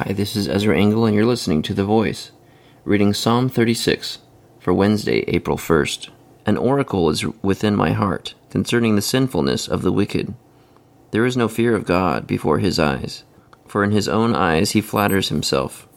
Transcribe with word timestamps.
Hi, 0.00 0.12
this 0.12 0.36
is 0.36 0.46
Ezra 0.46 0.78
Engel, 0.78 1.06
and 1.06 1.16
you're 1.16 1.24
listening 1.24 1.62
to 1.62 1.72
The 1.72 1.82
Voice, 1.82 2.30
reading 2.84 3.14
Psalm 3.14 3.48
36 3.48 4.18
for 4.60 4.74
Wednesday, 4.74 5.24
April 5.26 5.56
1st. 5.56 6.10
An 6.44 6.58
oracle 6.58 7.08
is 7.08 7.24
within 7.42 7.74
my 7.74 7.92
heart 7.92 8.34
concerning 8.50 8.94
the 8.94 9.00
sinfulness 9.00 9.66
of 9.66 9.80
the 9.80 9.90
wicked. 9.90 10.34
There 11.12 11.24
is 11.24 11.34
no 11.34 11.48
fear 11.48 11.74
of 11.74 11.86
God 11.86 12.26
before 12.26 12.58
his 12.58 12.78
eyes, 12.78 13.24
for 13.66 13.82
in 13.82 13.92
his 13.92 14.06
own 14.06 14.34
eyes 14.34 14.72
he 14.72 14.82
flatters 14.82 15.30
himself. 15.30 15.88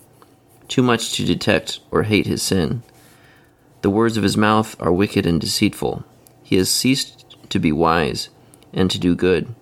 Too 0.69 0.81
much 0.81 1.11
to 1.17 1.25
detect 1.25 1.81
or 1.91 2.03
hate 2.03 2.25
his 2.25 2.41
sin. 2.41 2.83
The 3.81 3.89
words 3.89 4.15
of 4.15 4.23
his 4.23 4.37
mouth 4.37 4.77
are 4.79 4.93
wicked 4.93 5.25
and 5.25 5.41
deceitful. 5.41 6.05
He 6.41 6.55
has 6.55 6.71
ceased 6.71 7.35
to 7.49 7.59
be 7.59 7.73
wise 7.73 8.29
and 8.71 8.89
to 8.91 8.97
do 8.97 9.13
good. 9.13 9.53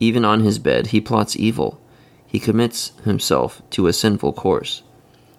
Even 0.00 0.24
on 0.24 0.40
his 0.40 0.58
bed 0.58 0.88
he 0.88 1.00
plots 1.00 1.36
evil 1.36 1.80
he 2.30 2.38
commits 2.38 2.92
himself 3.04 3.60
to 3.70 3.88
a 3.88 3.92
sinful 3.92 4.32
course, 4.32 4.84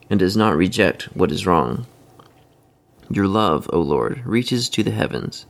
and 0.10 0.20
does 0.20 0.36
not 0.36 0.58
reject 0.58 1.04
what 1.16 1.32
is 1.32 1.48
wrong. 1.48 1.88
Your 3.10 3.28
love, 3.28 3.70
O 3.72 3.80
Lord, 3.80 4.22
reaches 4.26 4.68
to 4.70 4.84
the 4.84 4.92
heavens, 4.92 5.46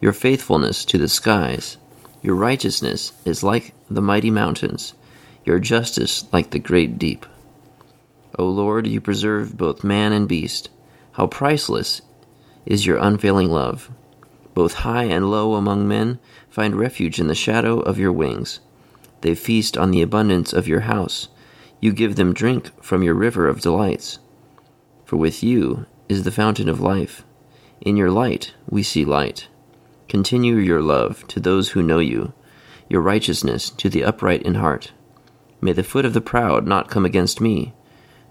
your 0.00 0.14
faithfulness 0.14 0.86
to 0.86 0.96
the 0.96 1.08
skies. 1.08 1.76
Your 2.22 2.34
righteousness 2.34 3.12
is 3.26 3.42
like 3.42 3.74
the 3.90 4.00
mighty 4.00 4.30
mountains, 4.30 4.94
your 5.44 5.58
justice 5.58 6.24
like 6.32 6.50
the 6.50 6.58
great 6.58 6.98
deep. 6.98 7.26
O 8.38 8.46
Lord, 8.46 8.86
you 8.86 9.00
preserve 9.00 9.56
both 9.56 9.84
man 9.84 10.12
and 10.12 10.26
beast. 10.26 10.70
How 11.12 11.26
priceless 11.26 12.00
is 12.64 12.86
your 12.86 12.96
unfailing 12.96 13.50
love! 13.50 13.90
Both 14.54 14.74
high 14.74 15.04
and 15.04 15.30
low 15.30 15.54
among 15.54 15.86
men 15.86 16.18
find 16.48 16.74
refuge 16.74 17.20
in 17.20 17.28
the 17.28 17.34
shadow 17.34 17.80
of 17.80 17.98
your 17.98 18.12
wings. 18.12 18.60
They 19.26 19.34
feast 19.34 19.76
on 19.76 19.90
the 19.90 20.02
abundance 20.02 20.52
of 20.52 20.68
your 20.68 20.82
house. 20.82 21.26
You 21.80 21.92
give 21.92 22.14
them 22.14 22.32
drink 22.32 22.70
from 22.80 23.02
your 23.02 23.14
river 23.14 23.48
of 23.48 23.60
delights. 23.60 24.20
For 25.04 25.16
with 25.16 25.42
you 25.42 25.86
is 26.08 26.22
the 26.22 26.30
fountain 26.30 26.68
of 26.68 26.78
life. 26.80 27.24
In 27.80 27.96
your 27.96 28.12
light 28.12 28.54
we 28.70 28.84
see 28.84 29.04
light. 29.04 29.48
Continue 30.08 30.54
your 30.54 30.80
love 30.80 31.26
to 31.26 31.40
those 31.40 31.70
who 31.70 31.82
know 31.82 31.98
you, 31.98 32.34
your 32.88 33.00
righteousness 33.00 33.68
to 33.70 33.88
the 33.88 34.04
upright 34.04 34.42
in 34.42 34.54
heart. 34.54 34.92
May 35.60 35.72
the 35.72 35.82
foot 35.82 36.04
of 36.04 36.14
the 36.14 36.20
proud 36.20 36.64
not 36.64 36.88
come 36.88 37.04
against 37.04 37.40
me, 37.40 37.74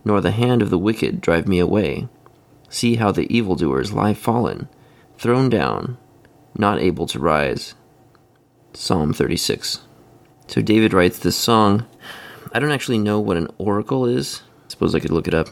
nor 0.06 0.22
the 0.22 0.32
hand 0.32 0.62
of 0.62 0.70
the 0.70 0.80
wicked 0.80 1.20
drive 1.20 1.46
me 1.46 1.60
away. 1.60 2.08
See 2.70 2.96
how 2.96 3.12
the 3.12 3.28
evildoers 3.36 3.92
lie 3.92 4.14
fallen, 4.14 4.70
thrown 5.18 5.50
down, 5.50 5.98
not 6.58 6.80
able 6.80 7.06
to 7.08 7.20
rise. 7.20 7.76
Psalm 8.72 9.12
36. 9.12 9.82
So 10.48 10.62
David 10.62 10.94
writes 10.94 11.20
this 11.20 11.36
song. 11.36 11.86
I 12.52 12.60
don't 12.60 12.72
actually 12.72 13.00
know 13.00 13.20
what 13.20 13.38
an 13.38 13.50
oracle 13.58 14.06
is. 14.06 14.42
I 14.66 14.70
suppose 14.70 14.96
I 14.96 15.00
could 15.00 15.12
look 15.12 15.28
it 15.28 15.34
up. 15.34 15.50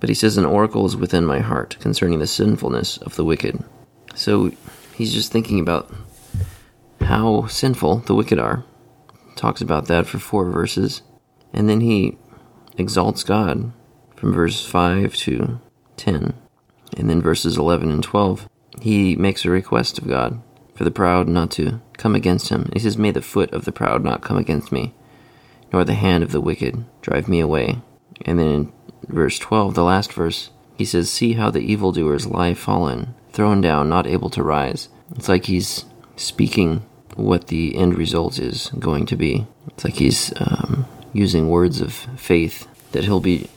But 0.00 0.08
he 0.08 0.14
says, 0.14 0.36
An 0.36 0.44
oracle 0.44 0.86
is 0.86 0.96
within 0.96 1.24
my 1.24 1.40
heart 1.40 1.76
concerning 1.80 2.18
the 2.18 2.26
sinfulness 2.26 2.98
of 2.98 3.16
the 3.16 3.24
wicked. 3.24 3.62
So 4.14 4.52
he's 4.94 5.12
just 5.12 5.32
thinking 5.32 5.60
about 5.60 5.92
how 7.00 7.46
sinful 7.46 7.98
the 8.00 8.14
wicked 8.14 8.38
are. 8.38 8.64
Talks 9.36 9.60
about 9.60 9.86
that 9.86 10.06
for 10.06 10.18
four 10.18 10.50
verses. 10.50 11.02
And 11.52 11.68
then 11.68 11.80
he 11.80 12.18
exalts 12.76 13.22
God 13.22 13.72
from 14.16 14.32
verse 14.32 14.64
5 14.66 15.14
to 15.16 15.60
10. 15.96 16.34
And 16.96 17.10
then 17.10 17.22
verses 17.22 17.56
11 17.56 17.90
and 17.90 18.02
12, 18.02 18.48
he 18.80 19.16
makes 19.16 19.44
a 19.44 19.50
request 19.50 19.98
of 19.98 20.08
God 20.08 20.42
for 20.78 20.84
the 20.84 20.92
proud 20.92 21.26
not 21.26 21.50
to 21.50 21.80
come 21.96 22.14
against 22.14 22.50
him. 22.50 22.70
He 22.72 22.78
says, 22.78 22.96
May 22.96 23.10
the 23.10 23.20
foot 23.20 23.52
of 23.52 23.64
the 23.64 23.72
proud 23.72 24.04
not 24.04 24.22
come 24.22 24.38
against 24.38 24.70
me, 24.70 24.94
nor 25.72 25.82
the 25.82 25.94
hand 25.94 26.22
of 26.22 26.30
the 26.30 26.40
wicked 26.40 26.84
drive 27.02 27.26
me 27.26 27.40
away. 27.40 27.78
And 28.24 28.38
then 28.38 28.46
in 28.46 28.72
verse 29.08 29.40
12, 29.40 29.74
the 29.74 29.82
last 29.82 30.12
verse, 30.12 30.50
he 30.76 30.84
says, 30.84 31.10
See 31.10 31.32
how 31.32 31.50
the 31.50 31.58
evildoers 31.58 32.28
lie 32.28 32.54
fallen, 32.54 33.16
thrown 33.32 33.60
down, 33.60 33.88
not 33.88 34.06
able 34.06 34.30
to 34.30 34.42
rise. 34.44 34.88
It's 35.16 35.28
like 35.28 35.46
he's 35.46 35.84
speaking 36.14 36.86
what 37.16 37.48
the 37.48 37.74
end 37.74 37.98
result 37.98 38.38
is 38.38 38.70
going 38.78 39.06
to 39.06 39.16
be. 39.16 39.48
It's 39.66 39.84
like 39.84 39.94
he's 39.94 40.32
um, 40.40 40.86
using 41.12 41.48
words 41.48 41.80
of 41.80 41.92
faith 41.92 42.68
that 42.92 43.02
he'll 43.02 43.18
be 43.18 43.50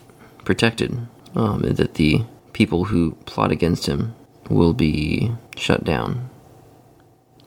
protected, 0.43 0.97
um, 1.35 1.61
that 1.61 1.93
the 1.93 2.23
people 2.53 2.85
who 2.85 3.11
plot 3.27 3.51
against 3.51 3.85
him 3.85 4.15
will 4.49 4.73
be 4.73 5.31
shut 5.55 5.83
down. 5.83 6.31